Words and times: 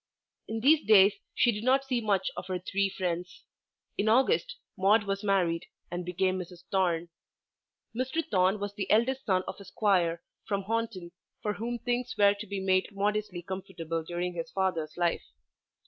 In 0.47 0.61
these 0.61 0.83
days 0.83 1.13
she 1.35 1.51
did 1.51 1.63
not 1.63 1.85
see 1.85 2.01
much 2.01 2.31
of 2.35 2.47
her 2.47 2.57
three 2.57 2.89
friends. 2.89 3.43
In 3.99 4.09
August 4.09 4.55
Maude 4.75 5.03
was 5.03 5.23
married 5.23 5.67
and 5.91 6.03
became 6.03 6.39
Mrs. 6.39 6.63
Thorne. 6.71 7.09
Mr. 7.95 8.25
Thorne 8.27 8.59
was 8.59 8.73
the 8.73 8.89
eldest 8.89 9.23
son 9.27 9.43
of 9.47 9.59
a 9.59 9.63
Squire 9.63 10.23
from 10.43 10.63
Honiton 10.63 11.11
for 11.43 11.53
whom 11.53 11.77
things 11.77 12.15
were 12.17 12.33
to 12.33 12.47
be 12.47 12.59
made 12.59 12.87
modestly 12.91 13.43
comfortable 13.43 14.03
during 14.03 14.33
his 14.33 14.49
father's 14.49 14.97
life. 14.97 15.25